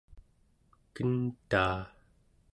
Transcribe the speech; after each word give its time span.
kentaa 0.93 1.81